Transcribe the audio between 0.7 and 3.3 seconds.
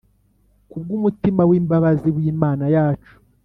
bw’umutima w’imbabazi w’Imana yacu,